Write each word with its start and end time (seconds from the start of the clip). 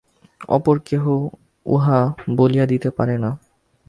অপর 0.49 0.75
কেহ 0.85 1.03
উহা 1.65 1.99
বলিয়া 2.37 2.65
দিতে 2.65 2.89
পারে 2.91 3.15
না। 3.17 3.31